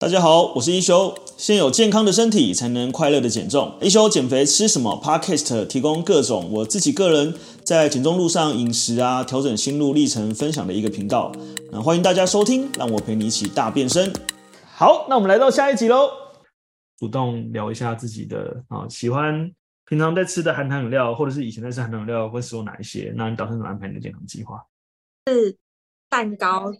[0.00, 1.14] 大家好，我是一休。
[1.36, 3.76] 先有健康的身体，才能快乐的减重。
[3.82, 11.30] 一休减肥吃什么？Podcast 提供各种我自己个人在减重路上饮食啊，调整心路历程分享的一个频道。
[11.70, 14.10] 那欢迎大家收听，让我陪你一起大变身。
[14.74, 16.08] 好，那我们来到下一集喽。
[16.96, 19.52] 主动聊一下自己的啊，喜欢
[19.84, 23.12] 平常在吃的含糖饮料，或者是以前在吃含糖饮料会使用哪一些？
[23.14, 24.64] 那你打算怎么安排你的健康计划？
[25.26, 25.58] 是
[26.08, 26.72] 蛋糕、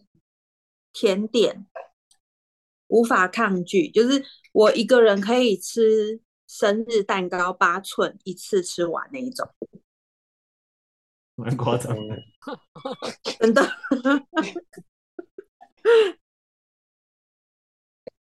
[0.95, 1.67] 甜点。
[2.91, 4.23] 无法抗拒，就是
[4.53, 9.49] 我一个人可以吃生日蛋糕八寸，一次吃完那一种，
[11.37, 12.17] 蛮夸张的，
[13.39, 13.63] 真的。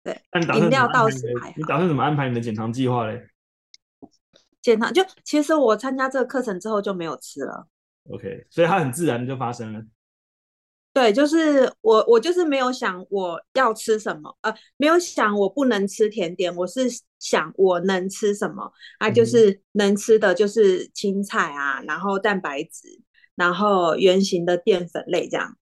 [0.03, 0.21] 对，
[0.55, 1.53] 饮料倒是还好。
[1.57, 3.27] 你打算怎么安排你的减糖计划嘞？
[4.61, 7.67] 减糖就其实我参加这个课程之后就没有吃了。
[8.09, 9.81] OK，所以它很自然就发生了。
[10.97, 16.87] 对，就是我，我就是没有想我要吃什么，呃，没有想我不能吃甜点，我是
[17.19, 22.99] 想我能吃什么啊，就是能吃的就是青菜啊，然后蛋白质，
[23.35, 25.55] 然后圆形的淀粉类这样。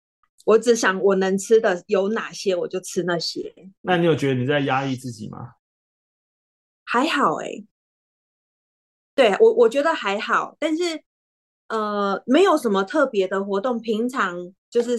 [0.45, 3.53] 我只想我能吃的有哪些，我就吃那些。
[3.81, 5.55] 那你有觉得你在压抑自己吗？
[6.85, 7.67] 还好哎、欸，
[9.13, 11.03] 对，我我觉得还好，但是
[11.67, 14.97] 呃，没有什么特别的活动，平常就是。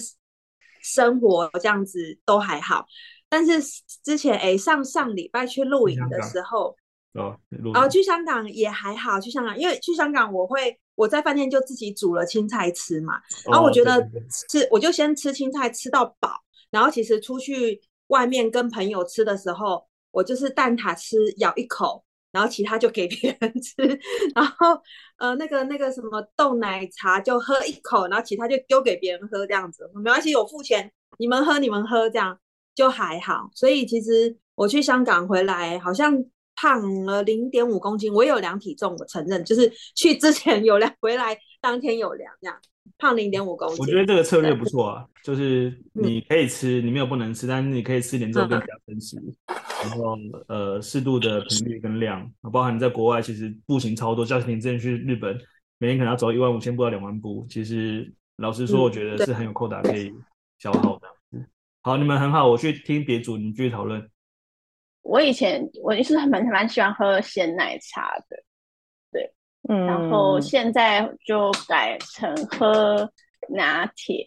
[0.86, 2.86] 生活这样子都还好，
[3.28, 3.60] 但是
[4.04, 6.76] 之前哎、欸，上上礼拜去露营的时候，
[7.14, 7.36] 哦，
[7.74, 13.14] 哦，去香港也还好，去香港，因为去香港我会我在饭店就自己煮了青菜吃嘛，
[13.50, 14.00] 然后我觉得
[14.48, 22.05] 吃我就先吃青菜吃到饱，然后其实出去外面跟朋友吃的时候，我就是蛋挞吃咬一口。
[22.36, 23.74] 然后其他就给别人吃，
[24.34, 24.78] 然后
[25.16, 32.38] 呃那个那个什么豆奶茶就喝一口，然后其他就丢给别人喝这样子，没关系，我付钱，你们喝你们喝这样
[32.74, 33.48] 就还好。
[33.54, 36.14] 所以其实我去香港回来好像
[36.54, 42.60] 胖了零点五公斤，我有量体重，我承认，就是去之前有量，回来当天有量这样。
[42.98, 50.16] 胖零点五公斤，我觉得这个策略不错啊，就是你可以吃，你没有不能吃，但是你可以吃点之后更加珍惜，然后
[50.48, 55.38] 呃适度的频率跟量，包含你在国外其实步行超多，像你之前去日本，
[55.78, 60.12] 每天可能要走一万五千步到两万步，其实老实说，我觉得是很有扣打可以
[60.58, 61.08] 消耗的。
[61.82, 64.10] 好，你们很好，我去听别组，你们继续讨论。
[65.02, 68.45] 我以前我也是蛮蛮喜欢喝鲜奶茶的。
[69.68, 73.10] 嗯，然后现在就改成喝
[73.48, 74.26] 拿铁，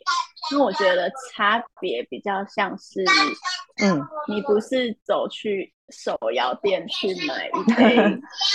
[0.51, 3.03] 因为我觉得差别比较像是，
[3.81, 7.95] 嗯，你不是走去手摇店去买一 杯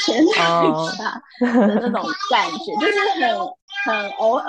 [0.04, 4.44] 鲜奶茶的那种感觉，哦、就是很很偶尔，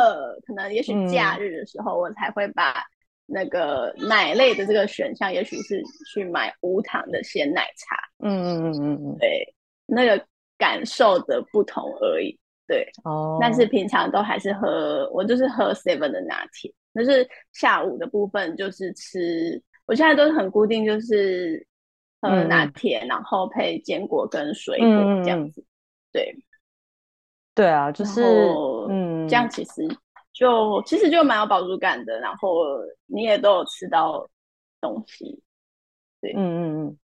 [0.45, 2.83] 可能也许假日的时候，我才会把
[3.25, 7.95] 那个奶类的这个选项，也许是去买无糖的鲜奶茶。
[8.19, 9.53] 嗯嗯嗯嗯嗯，对，
[9.85, 10.25] 那个。
[10.57, 13.37] 感受的不同而已，对，哦，oh.
[13.41, 21.65] 但是平常都还是喝，我就是喝 seven 的拿铁，但是下午的部分就是吃，我现在都是很固定，就是
[22.21, 24.87] 喝拿铁，嗯、然后配坚果跟水果
[25.23, 25.65] 这样子，嗯、
[26.13, 26.35] 对，
[27.53, 28.21] 对啊，就是，
[28.89, 29.87] 嗯，这样其实
[30.33, 32.49] 就其实就蛮有饱足感的，然后
[33.05, 34.27] 你也都有吃到
[34.79, 35.41] 东西，
[36.21, 36.97] 对，嗯嗯嗯。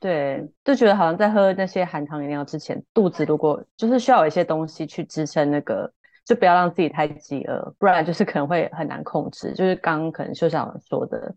[0.00, 5.90] 对，就觉得好像在喝那些含糖饮料之前，肚子如果就是需要有一些东西去支撑那个，
[6.24, 9.54] 就不要让自己太饥饿，不然就是可能会很难控制。
[9.54, 11.34] 就是刚刚可能秀长说的，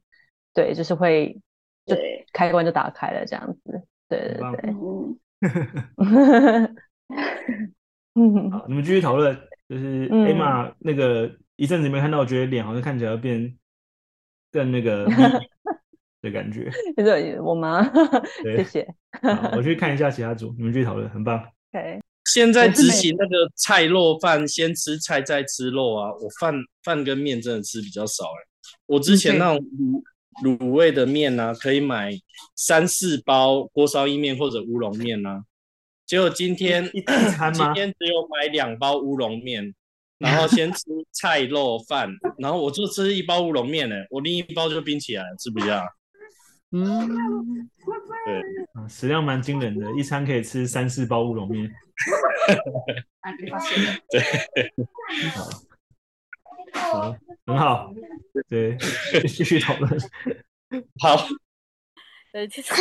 [0.54, 1.40] 对，就是会
[1.86, 1.96] 就
[2.34, 3.82] 开关就打开了这样子。
[4.10, 4.76] 对对对。
[8.16, 8.52] 嗯。
[8.52, 9.38] 好，你们继续讨论。
[9.70, 13.58] 就是 Emma 那个一阵子没看到，我觉得脸好像看起来要变
[14.52, 15.06] 更那个。
[16.22, 17.90] 的感觉， 对，我吗？
[18.44, 18.88] 对谢谢。
[19.56, 21.44] 我去看一下其他组，你们继续讨论，很棒。
[21.74, 22.00] Okay.
[22.26, 26.12] 现在执行那个菜肉饭，先吃菜再吃肉啊！
[26.14, 28.40] 我饭饭跟面真的吃比较少哎。
[28.86, 29.66] 我之前那种
[30.44, 32.12] 卤卤味的面啊，可以买
[32.56, 35.44] 三四包锅烧意面或者乌龙面啊。
[36.06, 36.84] 结果今天
[37.54, 39.74] 今天只有买两包乌龙面，
[40.18, 42.10] 然后先吃菜肉饭，
[42.40, 45.86] 然后我就吃一包乌龙面呢，我另一包就冰起来了，吃不下。
[46.72, 47.70] 嗯，
[48.26, 48.44] 对，
[48.90, 51.72] 食量蛮惊人的，一餐可以吃三四包乌龙面。
[54.10, 54.22] 对，
[56.74, 57.16] 好，
[57.46, 57.94] 很好，
[58.50, 58.78] 对，
[59.28, 59.90] 继续讨论。
[61.02, 61.16] 好，
[62.34, 62.74] 对，其实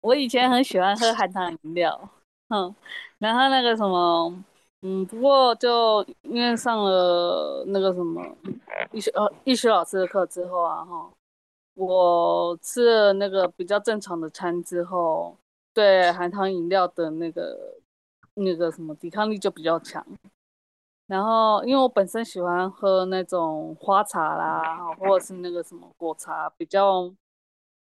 [0.00, 2.10] 我以前很喜欢喝含糖饮料，
[2.48, 2.74] 嗯，
[3.18, 4.44] 然后那个什么。
[4.82, 8.22] 嗯，不过就因为上了那个什么
[8.92, 11.10] 医学呃医学老师的课之后啊，哈，
[11.74, 15.36] 我吃了那个比较正常的餐之后，
[15.74, 17.78] 对含糖饮料的那个
[18.34, 20.04] 那个什么抵抗力就比较强。
[21.08, 27.10] 然后，因为我本身喜欢喝那种花茶啦，或者是那个什么果茶，比较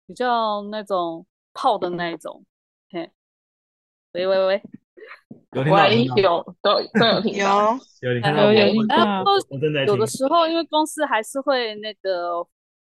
[0.04, 2.44] 比较那种泡的那一种。
[2.90, 3.08] 嘿，
[4.14, 4.62] 喂喂喂，
[5.54, 5.88] 有听到？
[5.88, 7.78] 有都都有听到。
[8.00, 8.96] 有有有有听到。
[8.96, 9.32] 然后
[9.86, 12.46] 有的时候，因为公司还是会那个。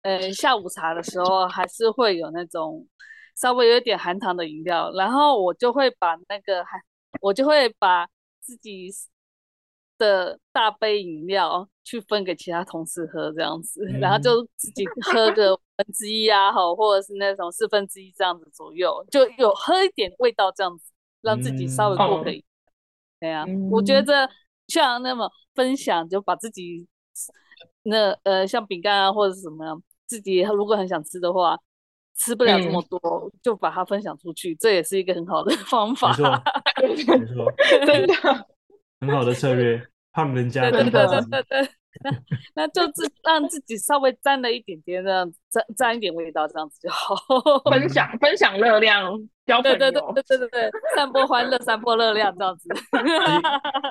[0.05, 2.85] 呃，下午茶的时候还是会有那种
[3.37, 6.81] 稍微有点含糖的饮料，然后我就会把那个含，
[7.21, 8.05] 我就会把
[8.41, 8.91] 自己
[9.99, 22.43] 的大杯饮料去分给其他同事喝，这样子，然后就自己喝个分之一啊，好，或者是那种四分之一这样子左右，就有喝一点味道这样子，让自己稍微过个瘾。
[23.23, 24.29] 对啊，我觉得
[24.67, 26.85] 像那么分享，就把自己
[27.85, 29.81] 那呃像饼干啊或者是什么样。
[30.09, 31.57] 自己如果很想吃的话，
[32.19, 36.13] 吃不了这么多，嗯、就把它分享出去，这也是一个很好的 方法。
[36.83, 37.53] 没错， 没错，
[37.87, 38.15] 真的
[39.01, 39.81] 很好的策略，
[40.13, 40.83] 胖人家的。
[40.83, 41.69] 对对对对。
[42.55, 47.15] 那那就自让自己稍微沾了一点点，这样沾沾一点味道，这样子就好。
[47.71, 49.13] 分享分享热量，
[49.53, 49.77] 交朋友。
[49.77, 52.69] 对对对对对对对，散播欢乐，散播热量，这样子。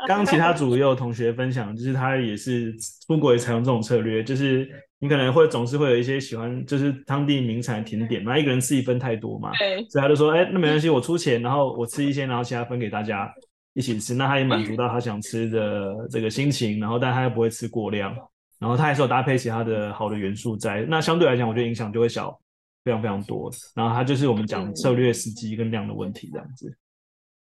[0.07, 2.73] 刚刚其他组也有同学分享，就是他也是
[3.07, 4.67] 出国也采用这种策略，就是
[4.99, 13.31] 你可能会总是会有一些喜欢，就是当地名产甜点嘛，一个人吃一份太多嘛，对，所以他就说，哎、欸，那没关系，我出钱，然后我吃一些，然后其他分给大家。
[13.73, 18.13] 一起吃，那他也满足到他想吃的这个心情，然后但他又不会吃过量，
[18.59, 22.37] 然后他还是有搭配其他的好的元素在，那相对来讲，我觉得影响就会小
[22.83, 23.51] 非常非常多。
[23.75, 26.77] 然后它就是我们讲策略、时机跟量的问题这样子，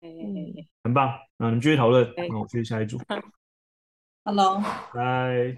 [0.00, 0.54] 嗯，
[0.84, 1.12] 很棒。
[1.36, 2.98] 那我们继续讨论，那我继续下一组。
[4.24, 4.62] Hello，
[4.94, 5.56] 来，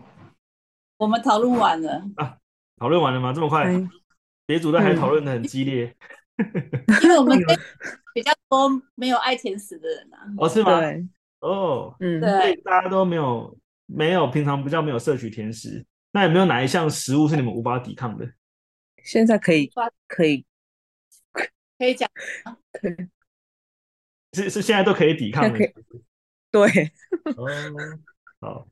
[0.96, 2.37] 我们讨论完了啊？
[2.78, 3.32] 讨论完了吗？
[3.32, 3.67] 这么快？
[4.46, 5.94] 别组都还讨论的很激烈。
[7.02, 7.38] 因为我们
[8.14, 10.81] 比较多没有爱甜食的人啊，哦，是吗？
[11.40, 13.56] 哦，嗯，对，大家都没有
[13.87, 18.26] 没有平常比较没有摄取甜食，那有没有哪一项食物是你们无法抵抗的？
[19.05, 19.70] 现在可以
[20.06, 20.44] 可以
[21.79, 22.08] 可以讲，
[22.73, 22.97] 可以
[24.32, 25.58] 是是现在都可以抵抗的，
[26.50, 26.93] 对，
[27.37, 27.47] 哦，
[28.41, 28.69] 好，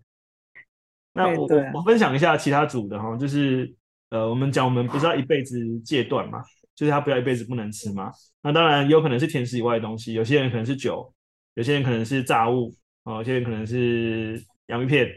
[1.13, 3.75] 那我我分享一下其他组的哈，就是
[4.11, 6.43] 呃，我们讲我们不是要一辈子戒断嘛。
[6.79, 8.09] 就是他不要一辈子不能吃嘛？
[8.41, 11.13] 那当然有可能是甜食以外的东西，有些人可能是酒，
[11.55, 12.73] 有些人可能是炸物，
[13.03, 15.09] 哦，有些人可能是洋芋片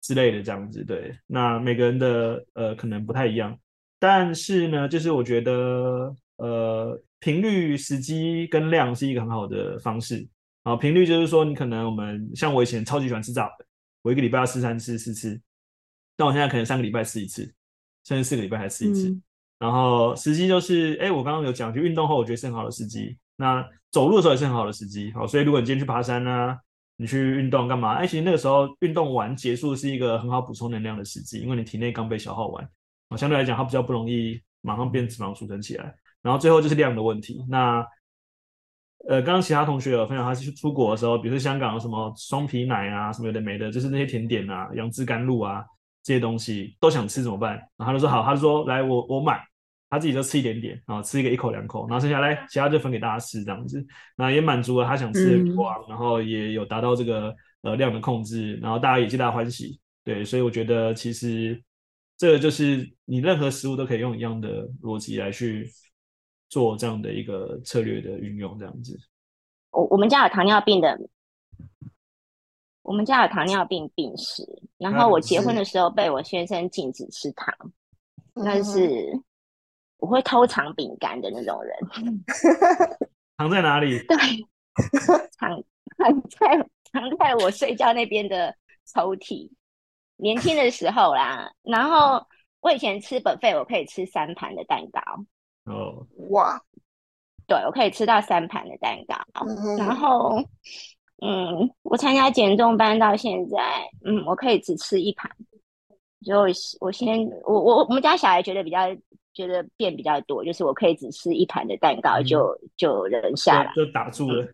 [0.00, 0.82] 之类的这样子。
[0.82, 3.54] 对，那每个人的呃可能不太一样，
[4.02, 10.28] 但是呢，就是我觉得呃频率、时机跟量是一个很好的方式。
[10.64, 13.64] 啊，频率就是说你可能我们像我以前超级喜欢吃炸的，
[14.02, 15.40] 我一个礼拜要吃三次四次，
[16.16, 17.44] 但我现在可能三个礼拜吃一次，
[18.04, 19.08] 甚至四个礼拜还吃一次。
[19.08, 19.22] 嗯
[19.60, 23.16] 然后时机就是，哎，我刚刚有讲，就运动后我觉得是很好的时机。
[23.36, 25.12] 那走路的时候也是很好的时机。
[25.12, 26.58] 好，所以如果你今天去爬山啊，
[26.96, 27.92] 你去运动干嘛？
[27.94, 32.68] 哎，其实那个时候运动完结束是一个很好补充能量的时机，因为你体内刚被消耗完。
[33.16, 35.94] 相对来讲，它比较不容易马上变脂肪储存起来。
[36.22, 37.44] 然后最后就是量的问题。
[37.48, 37.86] 那
[39.08, 45.64] 呃，刚刚其他同学有分享，他是去出国的时候，比如说香港有什么双皮奶啊，什么有的没的，就是那些甜点啊、杨枝甘露啊
[46.02, 47.54] 这些东西都想吃怎么办？
[47.76, 49.42] 然后他就说好，他就说来我我买。
[49.90, 61.62] 他自己就吃一点点，然后吃一个一口两口，然后剩下来其他就分给大家吃这样子，那也满足了他想吃的欲望，嗯、然后也有达到这个呃量的控制，然后大家也皆大欢喜，对，所以我觉得其实
[62.16, 65.70] 这个就是你任何食物都可以用一样的逻辑来去
[66.48, 68.98] 做这样的一个策略的运用，这样子。
[69.70, 70.98] 我我们家有糖尿病的，
[72.82, 74.42] 我们家有糖尿病病史，
[74.78, 77.54] 然后我结婚的时候被我先生禁止吃糖，
[78.34, 79.12] 但是。
[79.12, 79.24] 嗯
[80.02, 81.78] 我会偷藏饼干的那种人，
[83.38, 84.00] 藏在哪里？
[84.10, 84.16] 对，
[85.38, 85.62] 藏
[85.96, 88.52] 藏在藏在我睡觉那边的
[88.84, 89.48] 抽屉。
[90.16, 92.26] 年轻的时候啦，然后
[92.60, 95.00] 我以前吃 buffet，我可以吃三盘的蛋糕。
[95.64, 96.60] 哦，哇，
[97.46, 99.16] 对，我可以吃到三盘的蛋糕。
[99.44, 100.36] 嗯、然后，
[101.20, 105.30] 嗯，我参加减重班到现在，嗯，我可以只吃一盘。
[106.24, 106.40] 就
[106.80, 108.78] 我先，我我我们家小孩觉得比较。
[109.34, 114.46] 觉得变比较多，就是我可以只吃一盘的蛋糕就、嗯、就忍下来，就打住了。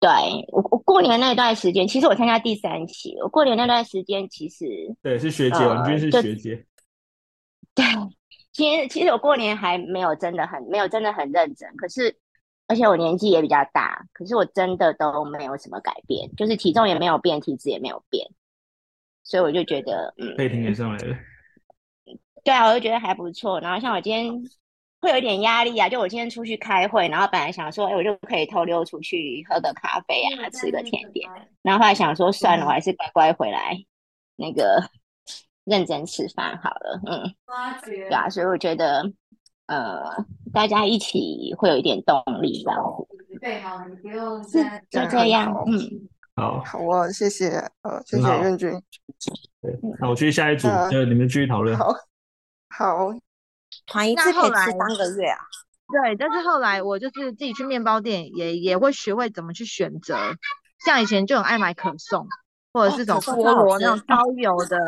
[0.00, 0.08] 对，
[0.52, 4.64] 我我过年那段时间，其实我参加第三期，我过年那段时间其实
[5.02, 6.66] 对是学姐，王军、呃、是学姐。
[7.74, 7.84] 对，
[8.52, 12.16] 其实其实我过年还没有真的很没有真的很认真，可是
[12.66, 18.28] 而且我年纪也比较大，可是我真的都没有什么改变，就是体重也没有变，体脂也没有变，
[19.24, 21.16] 所以我就觉得嗯，背挺也上来了。
[22.44, 23.60] 对啊，我就觉得还不错。
[23.60, 24.32] 然后像我今天
[25.00, 31.28] 会有一点压力啊，就我今天出去开会，然后本来想说，哎，我就可以偷溜出去喝个咖啡啊，吃个甜点。
[31.62, 33.76] 然后后来想说，算了，我还是乖乖回来
[34.36, 34.82] 那个
[35.64, 37.00] 认真吃饭好了。
[37.06, 37.34] 嗯，
[38.08, 39.02] 对啊，所以我觉得，
[39.66, 40.02] 呃，
[40.52, 43.06] 大家一起会有一点动力，然后
[43.40, 46.08] 对，好，你不用就这样，嗯。
[46.38, 47.48] 好，好啊，谢谢，
[47.82, 48.70] 呃，谢谢任君。
[49.60, 51.76] 对，那我去下一组，就、呃、你们继续讨论。
[51.76, 51.92] 好，
[52.68, 53.12] 好，
[53.88, 55.38] 团一次可以吃三个月啊？
[55.90, 60.16] 对，但是后来我就是自己去面包店也，也也会学会怎么去选择。
[60.84, 62.28] 像以前就很爱买可颂，
[62.72, 64.78] 或者是这种菠萝那种高油的，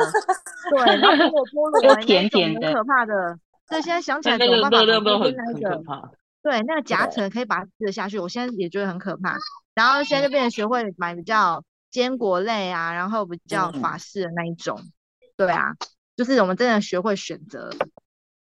[0.69, 3.39] 对，然后如果菠 萝甜甜的，很可怕的。
[3.67, 4.77] 对，现在想起来怎么办法？
[4.85, 6.11] 那个很可怕。
[6.43, 9.35] 对，那个夹层可以把它吃得下去，我现在也觉得很可怕。
[9.73, 14.77] 然后现在就变成学会买比较坚果类啊，然后比较法式的那一种。
[14.79, 14.91] 嗯、
[15.35, 15.73] 对啊，
[16.15, 17.71] 就是我们真的学会选择。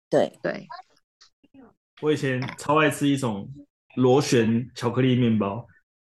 [0.10, 0.68] 对对。
[2.02, 3.48] 我以前超爱吃一种
[3.96, 5.66] 螺旋巧克力面包，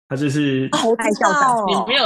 [0.09, 2.01] 它就是我知道，里面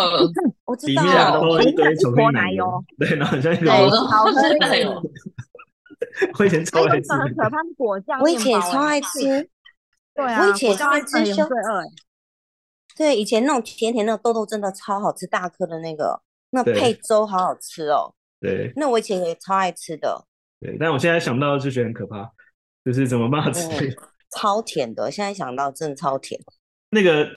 [1.32, 5.02] 都是一堆巧克力奶油，对，然后像一种巧克力奶油。
[6.38, 8.20] 我以前超爱吃，很可怕，果酱。
[8.20, 9.48] 我以前超爱吃。
[10.14, 11.46] 对啊，我以前超爱吃修。
[12.96, 18.14] 对，以前那种甜甜那种豆豆真的超好吃，大颗的那个，那配粥好好吃哦。
[18.40, 20.26] 对，那我以前也超爱吃的。
[20.64, 22.26] 对，但我现在想到就觉得很可怕，
[22.84, 23.68] 就是怎么办法吃？
[23.68, 23.96] 嗯，
[24.30, 26.40] 超甜的，现在想到真的超甜。
[26.90, 27.36] 那个。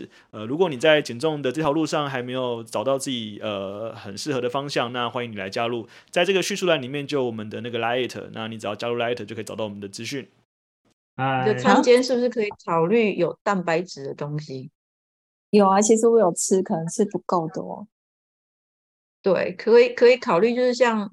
[0.31, 10.29] 呃，如果你在减重的这条路上还没有找到自己呃很适合的方向，那欢迎你来加入，在这个叙述栏里面就有我们的那个 Light，那你只要加入 Light 就可以找到我们的资讯。
[11.17, 14.71] 你的餐间是不是可以考虑有蛋白质的东西？
[15.51, 17.87] 有啊，其实我有吃，可能是不够多。
[19.21, 21.11] 对，可以可以考虑，就是像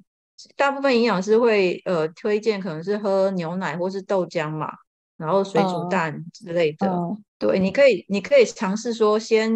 [0.56, 4.72] 大部分营养师会呃推荐，可能是喝牛奶或是豆浆嘛。
[5.18, 9.52] 然后水煮蛋之类的，嗯嗯、对，你可以，你可以尝试说先，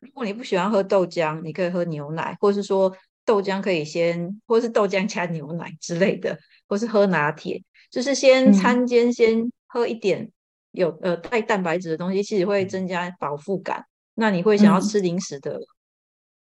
[0.00, 2.90] 如果你不喜欢喝豆浆，你可以喝牛奶，或是说
[3.24, 10.30] 豆浆可以先，或是豆浆加牛奶之类的，或是喝拿铁，就是先餐间先喝一点
[10.70, 15.60] 有、嗯、呃带蛋白质的东西，其实会增加饱腹感，那你会想要吃零食的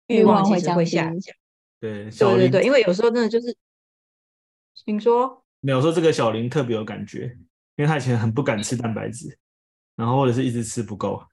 [0.07, 1.35] 欲望其实会下降。
[1.81, 3.53] 对，对对对，因为有时候真的就是，
[4.85, 7.37] 听说没有说这个小林特别有感觉。
[7.77, 9.37] 因为他以前很不敢吃蛋白质，
[9.95, 11.23] 然后或者是一直吃不够，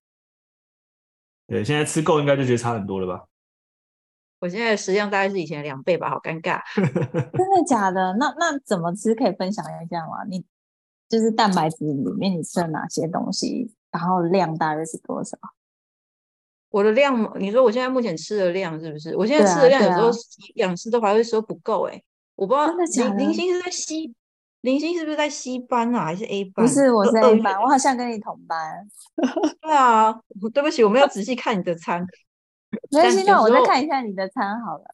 [1.46, 3.26] 对，现在吃够应该就觉得差很多了吧？
[4.38, 6.60] 我现在食量大概是以前的两倍吧，好尴尬。
[6.74, 8.16] 真的假的？
[8.18, 9.14] 那那怎么吃？
[9.14, 10.24] 可以分享一下吗？
[10.28, 10.44] 你
[11.08, 13.72] 就是蛋白质里面你吃了哪些东西？
[13.90, 15.38] 然后量大约是多少？
[16.70, 19.14] 我的量，你说我现在目前吃的量是不是？
[19.16, 22.04] 我现在吃的量有时候营养师都还会说不够哎、欸，
[22.34, 22.58] 我不知
[23.00, 24.14] 道林林星是在吸。
[24.62, 26.64] 林星是不是在 C 班啊，还是 A 班？
[26.64, 28.88] 不是，我是 A 班，我好像跟你同班。
[29.60, 30.12] 对啊，
[30.54, 32.00] 对不起，我没有仔细看你的餐。
[32.90, 34.84] 没关系，那我再看一下你的餐好了。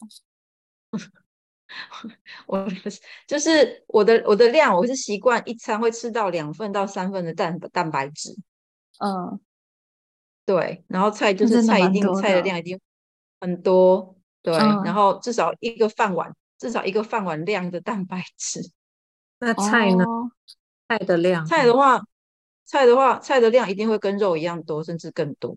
[2.47, 2.67] 我
[3.27, 8.35] 就是我的我的量，我是习惯一餐会吃到两份到三份的蛋蛋白质。
[8.99, 9.39] 嗯，
[10.47, 12.81] 对，然后菜就是菜一定的菜的量一定
[13.39, 18.61] 很多，对，嗯、然后至少一个饭碗，至少一个饭碗量的蛋白质。
[19.41, 20.05] 那菜呢？
[20.05, 20.31] 哦、
[20.89, 22.01] 菜的量，菜的话，
[22.65, 25.57] 菜的话，菜的量一定会跟肉一样多，甚至更多。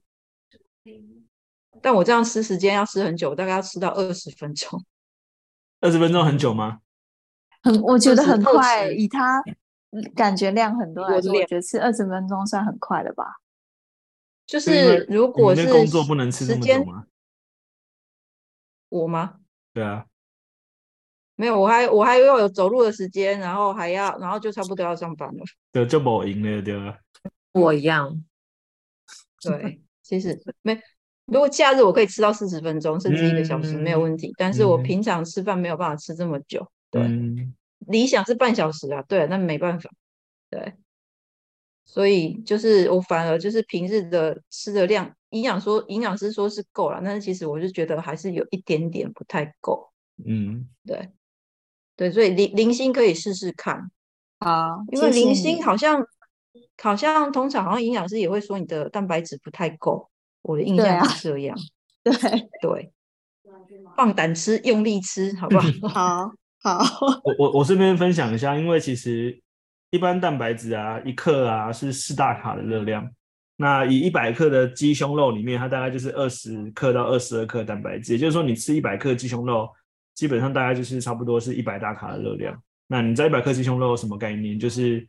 [1.81, 4.83] 但我这样吃时间要吃很久，大概要吃到二十分钟。
[5.81, 6.79] 二十分钟很久吗？
[7.63, 8.87] 很，我觉得很快。
[8.91, 9.41] 以他
[10.15, 13.25] 感觉量很多来说，我觉得吃二十分钟算很快了吧？
[14.45, 17.05] 就是如果是工作不能吃这么久吗？
[18.89, 19.39] 我吗？
[19.73, 20.05] 对啊。
[21.41, 25.43] 没有，我还我还要有走路的时间，然后还要，然后就差不多要上班了。
[25.71, 26.99] 对，就冇赢了，对吧？
[27.53, 28.23] 我一样。
[29.41, 30.79] 对，其实没，
[31.25, 34.31] 如果假日我可以吃到四十分钟，甚至一个小时、嗯、没有问题。
[34.37, 36.71] 但是我平常吃饭没有办法吃这么久。
[36.91, 37.55] 对，嗯、
[37.87, 39.01] 理想是半小时啊。
[39.07, 39.89] 对，那没办法。
[40.51, 40.75] 对，
[41.85, 49.91] 所以就是我反而就是平日的吃的量，营养说营养师说是够了，但是其实我就觉得还是有一点点不太够。
[50.23, 51.09] 嗯，对。
[52.01, 53.91] 对，所以零零星可以试试看。
[54.39, 56.03] 好，因为零星好像
[56.81, 60.09] 好像通常好像营养师也会说你的蛋白质不太够，
[60.41, 61.55] 我的印象是这样。
[62.03, 62.11] 对
[62.59, 62.91] 对，
[63.95, 66.31] 放胆吃，用力吃，好不好？
[66.63, 69.39] 好好，我我我顺便分享一下，因为其实
[69.91, 73.07] 一般蛋白质啊，一克啊是四大卡的热量。
[73.57, 79.69] 那以一百克的鸡胸肉里面，它大概就是二十克到二十二克蛋白质，也就是说，你吃一百克鸡胸肉，
[80.21, 82.55] 基本上大概就是差不多是一百大卡的热量。
[82.85, 84.59] 那你在一百克鸡胸肉什么概念？
[84.59, 85.03] 就是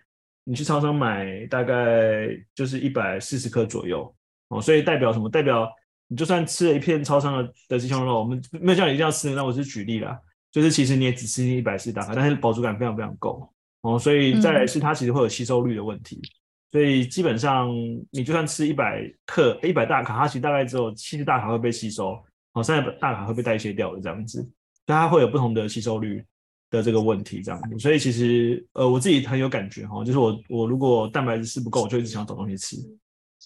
[0.44, 4.10] 你去超商买，大概就是一百四十克左右
[4.48, 4.58] 哦。
[4.58, 5.28] 所以代表什么？
[5.28, 5.70] 代表
[6.08, 10.18] 你就算吃了一片超商的的鸡胸肉，我们没有叫你一定要吃，那我是举例啦。
[10.50, 13.46] 就是其实你也只吃一百四大卡，但是饱足感非常非常够
[13.82, 13.98] 哦。
[13.98, 16.22] 所以再来是它其实会有吸收率的问题。
[16.70, 17.68] 所以基本上，
[18.10, 22.18] 你就算吃一百克、一百大卡，它其实大概只有七十大卡会被吸收，
[22.54, 24.50] 好，剩下大卡会被代谢掉的这样子，
[24.84, 26.24] 但它会有不同的吸收率
[26.70, 27.78] 的这个问题这样子。
[27.78, 32.76] 所以其实呃，我自己很有感觉哈，就是我我如果蛋白质吃不够，我就一直想找东西吃。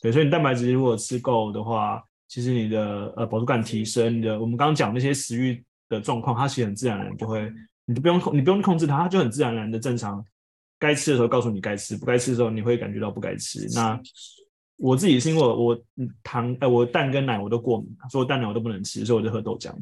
[0.02, 7.50] 对，所以你蛋白质如果吃够的话，其实你的呃饱足感提升，你的我们刚刚讲那些食欲的状况，它其实很自然而然就会，
[7.87, 10.25] 你就不用控，你不用控制它，它就很自然而然的正常。
[10.78, 13.66] 该吃的时候告诉你该吃，不该吃的时候你会感觉到不该吃。
[13.75, 13.99] 那
[14.76, 15.81] 我自己是因为我，我
[16.23, 19.73] 糖呃我蛋跟奶我都过敏，所以我蛋奶我都不能吃，所以我就喝豆浆。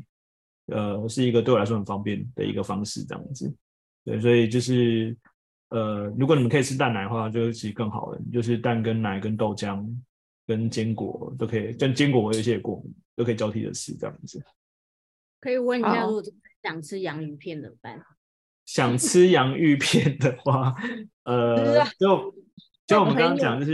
[0.66, 3.54] 呃，是一个对我来说很方便的一个方式，这样子。
[4.04, 5.16] 对，所以就是
[5.70, 8.20] 呃，如果你们可以吃蛋奶的话，就其实更好了。
[8.32, 9.86] 就是蛋跟奶跟豆浆
[10.46, 14.42] 跟坚果都可以，跟坚果我有一些也过敏，都可以交替的吃，这样子。
[15.40, 16.22] 可以问一下，如果
[16.62, 18.00] 想吃洋芋片怎么办？
[18.64, 20.74] 想吃洋芋片的话，
[21.24, 22.34] 呃， 就
[22.86, 23.72] 就我们刚刚讲，就是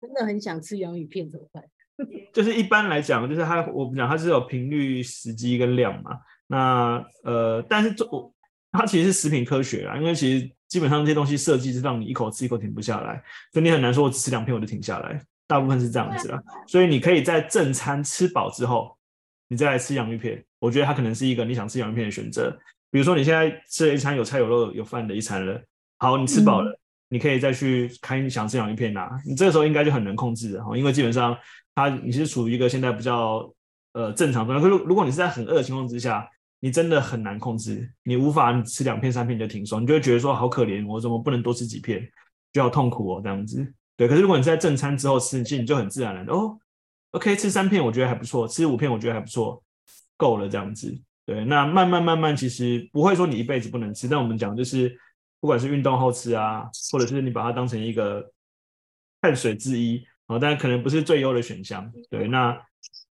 [0.00, 1.62] 真的很想吃洋芋片怎么办？
[2.32, 6.18] 就是一般来讲，就是它我们讲它是有频率、时机跟量嘛。
[6.46, 8.34] 那呃，但是做
[8.70, 13.22] 它其实是食品科学啊，因为其实基本上这些东西设计是让你一口吃一口停不下来，
[13.52, 16.42] 所以你很难说我只吃两片我就停下来，大部分是这样子啦。
[16.66, 18.96] 所以你可以在正餐吃饱之后，
[19.48, 22.56] 你再来吃洋芋片，我觉得它可能是一个你想吃洋芋片的选择。
[22.90, 25.58] 比如说你现在吃了一餐有菜有肉有饭的一餐了，
[25.98, 31.34] 好，你吃饱了，嗯、你可以再去开你想吃洋芋片拿，你这个时候应该就很能控制了哈，因为基本上
[31.74, 33.52] 它你是处于一个现在比较
[33.92, 34.62] 呃正常状态。
[34.62, 36.28] 可是如果你是在很饿的情况之下，
[36.60, 42.08] 你真的很难控制，你无法吃两片三片就停手，你就会觉得说好可怜，我怎么不能多吃几片，
[42.52, 43.66] 就好痛苦哦这样子。
[43.96, 46.56] 对，可是如果你是在正餐之后吃，其实你就很自然了哦
[47.10, 49.62] ，OK 吃三片我觉得还不错，吃五片我觉得还不错，
[50.16, 50.96] 够了这样子。
[51.24, 54.96] 对，那慢慢慢慢，其实不会说你一辈子不能吃，但我们讲就是，
[55.40, 58.28] 不管是运动后吃啊，或者是你把它当成一个
[59.20, 61.90] 碳水之一，哦，但可能不是最优的选项。
[62.10, 62.58] 对，那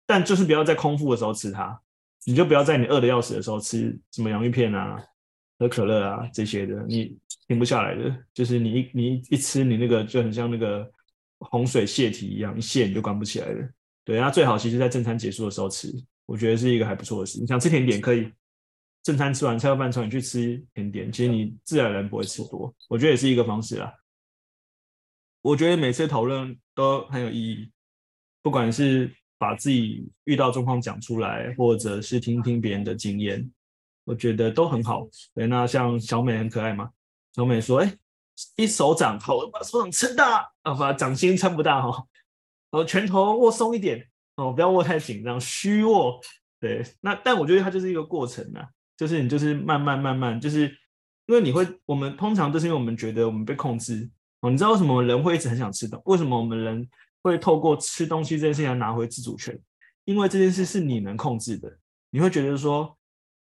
[0.06, 1.80] 但就是不要在空腹的时候吃它，
[2.26, 4.98] 你就不要在你饿的要死的时候吃什么洋芋片啊、
[5.60, 8.16] 喝可乐啊这些的，你停不下来的。
[8.34, 10.90] 就是你一你一吃，你那个就很像那个
[11.40, 13.70] 洪水泄堤一样，一泄你就关不起来了。
[14.06, 15.92] 对，那最好其实在正餐结束的时候吃。
[16.26, 17.40] 我觉得是一个还不错的事。
[17.40, 18.30] 你想吃甜点，可以
[19.02, 22.76] 正餐吃完菜后饭之后，你去吃甜点，其实你自然而然不会吃多。
[22.90, 23.94] 我觉得也是一个方式啦。
[25.48, 27.72] 我觉得每次讨论都很有意义，
[28.42, 33.50] 不管是把自己遇到状况讲出来，或者是听听别人的经验，
[34.04, 35.08] 我觉得都很好。
[35.34, 36.90] 对，那像小美很可爱嘛，
[37.34, 37.98] 小美说：“哎，
[38.58, 42.06] 一手掌好，把手掌撑大啊，把掌心撑不大哈，
[42.70, 44.06] 然后拳头握松一点。”
[44.36, 46.20] 哦，不要握太紧张，虚握。
[46.60, 50.64] 对，那但我觉得它就是一个过程啊，就是你就是慢慢慢慢，就是
[51.28, 54.10] 因为你会，我们通常都是因为我们觉得我们被控制。
[54.42, 56.02] 哦，你知道为什么人会一直很想吃东？
[56.06, 56.88] 为什么我们人
[57.22, 59.58] 会透过吃东西这件事情来拿回自主权？
[60.06, 61.78] 因为这件事是你能控制的，
[62.12, 62.98] 你会觉得说，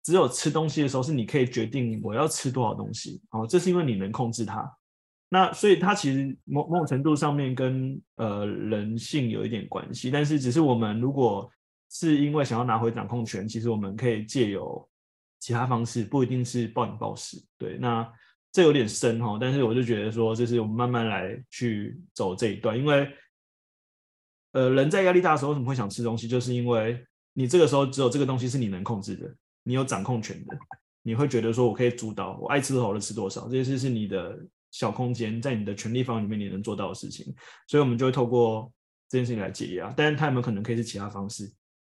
[0.02, 3.20] 只有吃东西的时候是你可以决定我要吃多少东西。
[3.30, 4.70] 哦，这是因为你能控制它。
[5.28, 11.50] 那所以它其实某某种程度上面跟呃人性有一点关系，但是只是我们如果
[11.90, 14.88] 是因为想要拿回掌控权，其实我们可以借由
[15.40, 17.44] 其他方式，不一定是暴饮暴食。
[17.58, 18.08] 对，那
[18.56, 23.06] 这有点深哈，但是我就觉得说，这是我们慢慢来去走这一段，因为
[24.52, 29.30] 呃人在压力大的时候为什么会想吃东西，就是因为你这个时候只有这个东西是你能控制的，
[29.62, 30.56] 你有掌控权的，
[31.02, 34.38] 你会觉得说我可以主导，我爱吃多少就吃多少，这件事是你的。
[34.72, 37.34] 小空间在你的权力方里面，你能做到的事情，
[37.66, 38.70] 所以我们就会透过
[39.08, 39.90] 这件事情来解压。
[39.96, 41.50] 但是它有没有可能可以是其他方式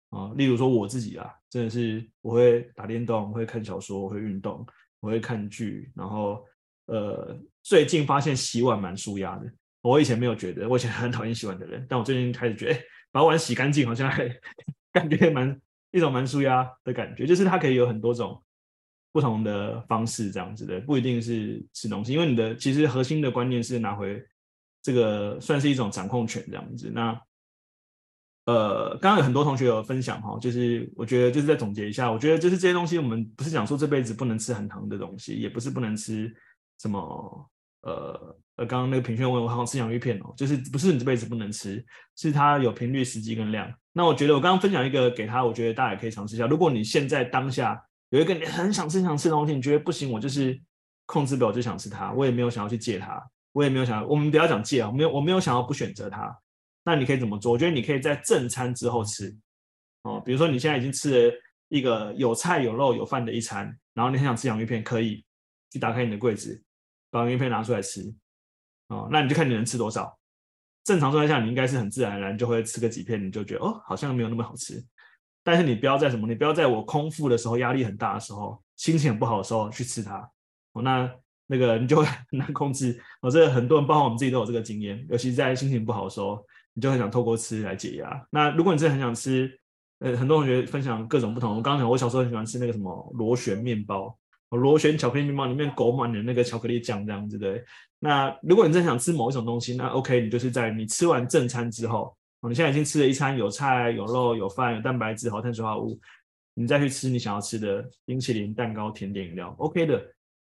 [0.09, 0.33] 啊？
[0.35, 4.65] 例如说我自己啊，真的是我会打电动，我会看小说，我会运动，
[4.99, 5.93] 我会看剧。
[5.95, 6.43] 然后
[6.85, 9.51] 呃，最近发现洗碗蛮舒压的。
[9.81, 12.79] 我以前没有觉得，我以前很讨厌洗碗的人，但我最近开始觉得，
[13.11, 14.29] 把碗洗干净好像还
[14.93, 15.59] 感觉蛮
[15.91, 18.41] 一种蛮舒压的感觉，就是它可以有很多种
[19.11, 24.25] 不同的方式这样子的，不一定是吃东西，因为你的其实核心的观念是拿回
[24.81, 26.89] 这个算是一种掌控权这样子。
[26.93, 27.19] 那
[28.45, 36.33] 呃，刚刚有很多同学有分享哈，就是我觉得就是在总结一下，我觉得就是这些东西，我们不是讲说这辈子不能吃很糖的东西，也不是不能吃
[36.83, 37.49] 什么
[37.83, 41.83] 呃呃，刚刚那个品轩问我好像吃洋芋片哦，就是不是你这辈子不能吃，
[42.17, 43.73] 是它有频率、时机跟量。
[43.93, 46.45] 那我觉得我刚刚分享一个给他，我觉得大家也可以尝试一下。
[46.45, 50.59] 如果你现在当下有一个你很想吃、想吃的东西，你觉得不行，我就是
[51.05, 56.37] 控制不了，我就想吃它，我也没有想要去戒它，我也没有想，我们不要讲戒啊，没有，我没有想要不选择它。
[56.83, 57.51] 那你可以怎么做？
[57.53, 59.33] 我觉得你可以在正餐之后吃
[60.03, 61.35] 哦，比如说你现在已经吃了
[61.69, 65.25] 一个有菜有肉有饭的一餐，然后你很想吃洋芋片，可以
[65.71, 66.61] 去打开你的柜子，
[67.13, 68.01] 把洋芋片拿出来吃
[68.87, 69.07] 哦。
[69.11, 70.17] 那你就看你能吃多少。
[70.83, 74.83] 正常状态下，你应该是很自然而然就会吃个几片，你就觉得哦，好像没有那么好吃。
[75.43, 80.17] 但是你不要在什么，你不要在我空腹的时候、压力很大的时候、心情很不好的时候去吃它
[80.73, 80.81] 哦。
[80.81, 81.09] 那
[81.47, 82.99] 那个你就会 很难控制。
[83.21, 86.43] 我这很多人，包括我们自己都有这个经验，尤其是在心情不好的时候。
[86.75, 88.27] 你就很想透过吃来解压。
[88.31, 89.47] 那如果你真的很想吃，
[89.99, 91.55] 呃，很多同学分享各种不同。
[91.55, 94.17] 我刚才，我小时候很喜欢吃那个什么螺旋面包，
[94.55, 97.63] 螺旋巧克力面包里面裹满了那个巧克力酱这样子的。
[97.99, 102.15] 那如果你真想吃某一种东西，那 OK，你就是在你吃完正餐之后，
[102.47, 105.99] 你现在已经吃了一餐有菜有肉有饭有蛋白质好碳水化合物，
[106.53, 110.03] 你再去吃你想要吃的冰淇淋、蛋糕、甜点、饮料，OK 的。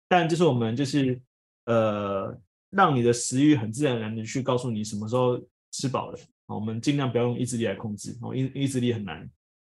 [0.08, 1.20] 但就是我们就是
[1.66, 2.36] 呃，
[2.70, 5.40] 让你的食欲很自然而然的去告诉你什么时候。
[5.72, 9.30] 吃饱了，我们尽量不要用意志力来控制，哦，意意志力很难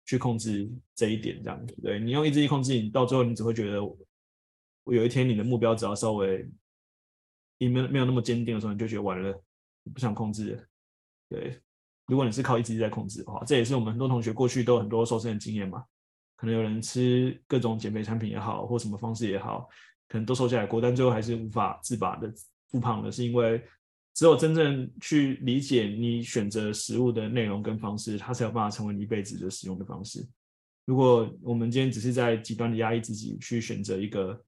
[0.07, 3.79] 去控制这一点，这样子，对，你用意志力控制，你到最后你只会觉得，
[4.85, 6.49] 我有一天你的目标只要稍微，
[7.59, 9.43] 你没没有那么坚定的时候，你就觉得完了，
[9.93, 10.69] 不想控制，
[11.29, 11.61] 对，
[12.07, 15.85] 如果你是靠意志力在控制的话，这也是我们很多同学过去都有很多瘦身的经验嘛，
[16.37, 19.69] 可能有人吃各种减肥产品也好，或什么方式也好，
[20.09, 22.33] 可能都瘦下来过，但最后还是无法自拔的
[22.71, 23.63] 复胖的，是因为。
[24.15, 30.23] 只有真正去理解你选择食物的内容跟方式，它才有办法成为你一辈子的使用的方式。
[30.85, 34.39] 如果我们今天只是在极端的压抑自己，去选择一个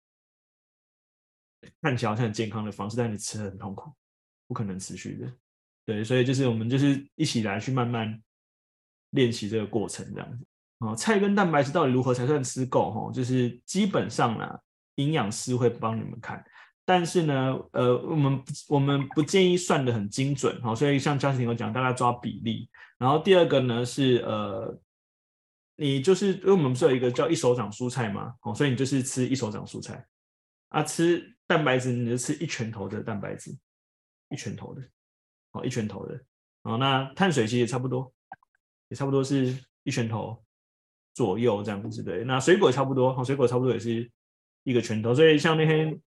[1.82, 3.92] 看起来好像很健康的方式，但你吃得很痛苦，
[4.46, 5.32] 不可能持续的。
[5.86, 8.20] 对，所以就是我们就是一起来去慢慢
[9.10, 10.46] 练习这个过程，这样子。
[10.78, 12.90] 啊，菜跟蛋白质到底如何才算吃够？
[12.90, 14.58] 哈，就是基本上呢，
[14.96, 16.44] 营养师会帮你们看。
[16.86, 22.68] 但是呢，呃，我们我们不建议算得很精准，好，所以像嘉婷有讲，大家抓比例。
[22.98, 24.78] 然后第二个呢是，呃，
[25.76, 30.06] 你就是因为我们不是有一个叫一手掌蔬菜嘛，哦，所以你就是吃一手掌蔬菜
[30.68, 33.56] 啊，吃蛋白质你就吃一拳头的蛋白质，
[34.30, 34.82] 一拳头的，
[35.52, 36.20] 哦，一拳头的，
[36.62, 38.12] 哦，那碳水其实也差不多，
[38.88, 40.44] 也差不多是一拳头
[41.14, 42.24] 左右这样子，对。
[42.24, 44.10] 那水果差不多，哦，水果差不多也是
[44.62, 46.00] 一个拳头，所以像那天。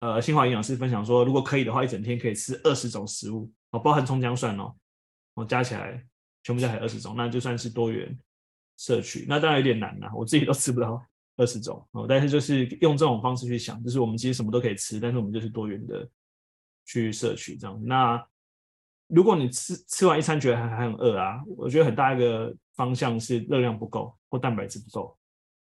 [0.00, 4.72] 呃，新华营养师分享说，如果可以的话，一整天可以吃二十种食物哦，包含葱姜蒜哦，
[5.34, 6.00] 我加起来
[6.44, 8.16] 全部加起来二十种，那就算是多元
[8.76, 9.26] 摄取。
[9.28, 11.04] 那当然有点难啦，我自己都吃不到
[11.38, 12.04] 二十种哦。
[12.06, 16.06] 但是就是用这种方式去想，就是我们其实什么都可以吃，但是我们就是多元的
[16.84, 17.80] 去摄取这样。
[17.82, 18.22] 那
[19.06, 25.16] 如果你吃吃完一餐觉得还还很饿啊，我觉得很大一个方向是热量不够或蛋白质不够。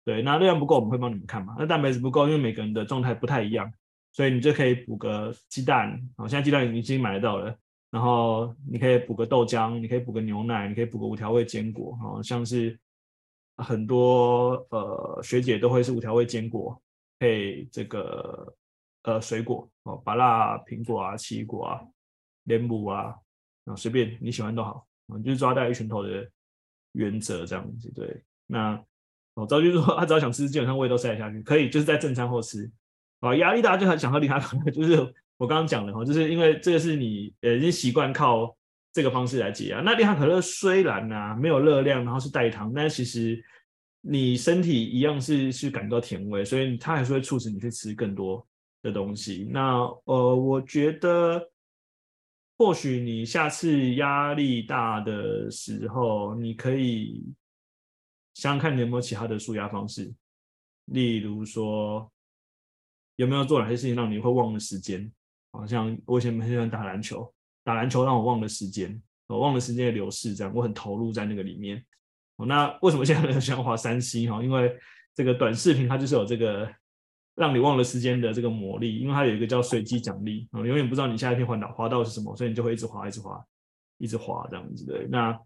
[0.05, 1.55] 对，那热量不够我们会帮你们看嘛。
[1.57, 3.71] 那蛋白质不够，因为每个人的状态不太一样。
[4.13, 7.55] 所以你就可以补个鸡蛋，好，现在鸡蛋已经买得到了。
[7.89, 12.77] 然后你可以补个豆浆，你可以补个牛奶，你可以补个无调味坚果，好像是
[13.62, 16.82] 很多呃学姐都会是无调味坚果
[17.19, 18.54] 配这个
[19.04, 21.82] 呃水果哦，芭乐、苹果啊、奇异果啊、
[22.43, 23.15] 莲雾啊，
[23.65, 26.30] 啊随便你喜欢都好，你就是抓大一拳头的
[26.93, 27.91] 原则这样子。
[27.93, 28.84] 对，那
[29.36, 32.69] 哦，赵军说他只要想吃，基本上胃都塞得下去，可以就是在正餐后吃。
[33.21, 34.95] 啊，压力大就很想喝零卡可乐，就是
[35.38, 38.58] 我刚刚讲的哈，就是因为这个是你呃已经习惯靠
[38.93, 39.82] 这个方式来解压。
[39.82, 43.43] 那零卡可乐虽然呢、没有热量，然后是代糖，但其实
[44.01, 48.45] 你身体一样是是感到甜味，所以它还是会促使你去吃更多
[48.82, 49.47] 的东西。
[49.51, 51.49] 那呃，我觉得
[52.58, 57.23] 或许你下次压力大的时候，你可以
[58.34, 60.13] 想想看你有没有其他的舒压方式，
[60.86, 62.12] 例如说。
[63.17, 65.12] 有没有做哪些事情让你会忘了时间？
[65.51, 67.32] 好像我以前很喜欢打篮球，
[67.63, 71.84] 打篮球让我忘了时间，我忘了时间的流逝，这样我很投入在那个里面。
[72.47, 74.41] 那为什么现在很喜欢滑三 C 哈？
[74.43, 74.76] 因为
[75.13, 76.67] 这个短视频它就是有这个
[77.36, 83.45] 让你忘了时间的这个魔力，因为它有一个叫随机奖励，你永远不知道你下一篇滑到滑到是什么，所以你就会一直滑，一直滑，
[84.00, 85.08] 一直滑这样子的。
[85.08, 85.39] 那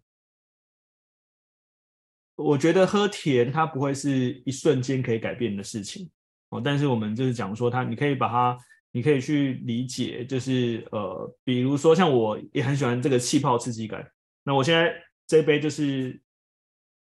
[2.37, 6.09] 我觉得喝甜它不会是一瞬间可以改变的事情。
[6.49, 8.57] 哦，但是我们就是讲说它，你可以把它，
[8.95, 14.09] 你可以去理解，就是呃，比如说像我也很喜欢这个气泡刺激感，
[14.41, 14.95] 那我现在
[15.27, 16.17] 这一杯就是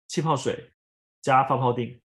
[0.08, 0.72] 气泡水
[1.24, 2.00] 加发泡定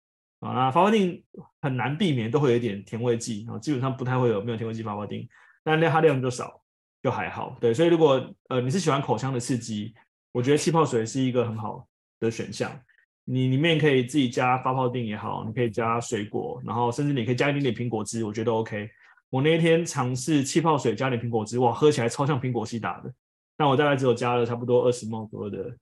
[0.41, 1.23] 啊，那发泡定
[1.59, 5.27] 很难避免都会有一点甜味剂啊，基本上不太会有没有甜味剂发泡定，
[5.63, 6.61] 但那它量就少，
[7.01, 9.91] 就还好，对，所以如果呃你是喜欢口腔的刺激，
[10.31, 11.87] 我觉得气泡水是一个很好
[12.19, 12.79] 的选项。
[13.25, 18.87] 你里面可以自己加发泡定也好，你可以加水果，然后甚至你可以加一点点苹果汁，我觉得 OK。
[19.33, 23.11] 我那天尝试气泡水加点苹果汁，哇，喝起来超像苹果西打的。
[23.57, 25.75] 但我大概只有加了差不多二十 ml 左右的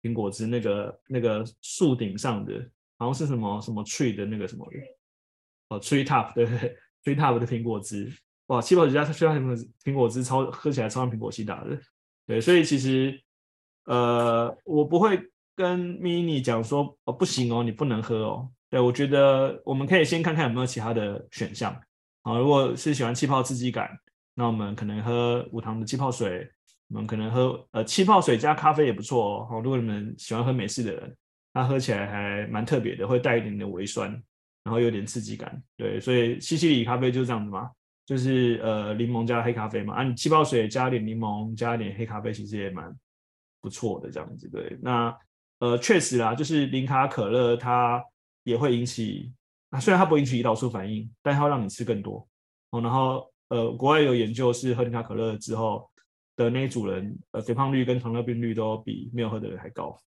[0.00, 2.54] 苹果汁，那个那个树顶上的
[2.96, 4.78] 好像是什么什么 tree 的那个什么的，
[5.68, 8.10] 哦，tree top 对对，tree top 的苹果汁，
[8.46, 11.78] 哇，气泡水加加什么苹果汁，超喝起来超像苹果西打的。
[12.26, 13.22] 对，所以其实
[13.84, 15.20] 呃，我不会。
[15.58, 18.48] 跟 mini 讲说哦，不行哦，你不能喝哦。
[18.70, 21.76] 对，我觉得我们可以先看看有没有其他的选项。
[22.28, 23.88] 啊，如果是喜欢气泡刺激感，
[24.34, 26.46] 那我们可能喝无糖的气泡水。
[26.88, 29.46] 我们可能喝呃气泡水加咖啡也不错哦。
[29.48, 31.16] 好，如果你们喜欢喝美式的人，
[31.52, 34.10] 它喝起来还蛮特别的，会带一点点微酸，
[34.62, 35.62] 然后有点刺激感。
[35.76, 37.70] 对，所以西西里咖啡就是这样子嘛，
[38.04, 39.94] 就是呃柠檬加黑咖啡嘛。
[39.94, 42.94] 啊，你气泡水加点柠檬加点黑咖啡，其实也蛮
[43.60, 44.48] 不错的这样子。
[44.48, 45.16] 对，那。
[45.60, 48.00] 呃，确实啦，就是零卡可乐它
[48.44, 49.32] 也会引起，
[49.70, 52.26] 啊，虽然它不会引起胰岛素反应，但它会让你吃更多
[52.70, 52.80] 哦。
[52.80, 55.90] 然后呃，国外有研究是喝零卡可乐之后
[56.36, 59.98] 的那一组人，呃，肥胖率跟糖尿病率都比没有喝的人还高。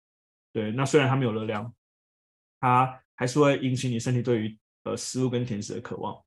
[0.53, 1.73] 对，那虽然它没有热量，
[2.59, 6.19] 它还是会引起你身体对于呃食物跟甜食的渴望。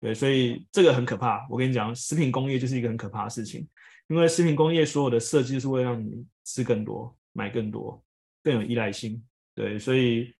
[0.00, 1.46] 对，所以这个很可怕。
[1.48, 3.68] 我跟你讲，食品工业就是一个很可怕的事情，
[4.08, 8.02] 因为食品工业所有的设计是为了让你吃更多，买更多。
[8.44, 10.34] 更有依赖性，对，所以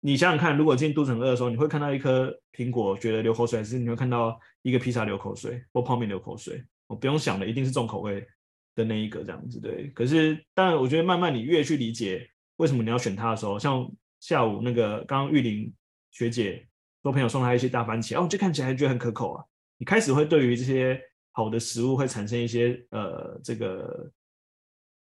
[0.00, 6.62] 你想想看，如果今天肚子很饿的时候，你会看到一颗苹果觉得流口水，还是你会看到一个披萨流口水或泡面流口水？
[6.86, 8.26] 我不用想了，一定是重口味
[8.74, 9.88] 的那一个这样子，对。
[9.90, 15.72] 可是，当然，我觉得慢慢你越去理解为什么你要选它的时候，像下午那个刚刚玉玲
[16.12, 16.66] 学姐
[17.02, 19.44] 说朋友送她一些大番茄，哦，就看起来觉得很可口啊。
[19.78, 21.00] 你开始会对于这些
[21.32, 24.10] 好的食物会产生一些呃这个。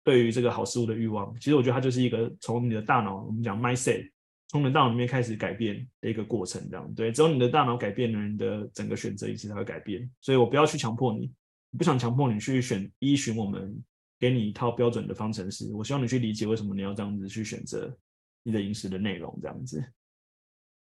[0.04, 4.10] 对于这个好食物的欲望，其实我觉得它就是一个从你的大脑，我们讲 mindset，
[4.52, 7.10] 从你的大脑里面开始改变的一个过程，这样对。
[7.10, 10.12] 只有你的大脑改变了，你的整个选择意识才会改变。
[10.20, 11.32] 所以我不要去强迫你，
[11.78, 13.82] 不想强迫你去选依循我们
[14.20, 15.72] 给你一套标准的方程式。
[15.74, 17.98] 我希望你去理解为什么你要这样子去选择
[18.44, 19.82] 你的饮食的内容，这样子。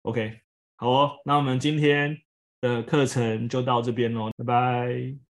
[0.05, 0.41] OK，
[0.77, 2.17] 好哦，那我们今天
[2.63, 5.30] 的课程就到这边喽，拜拜。